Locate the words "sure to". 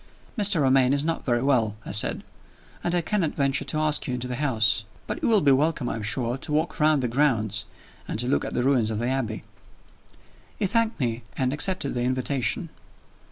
6.01-6.51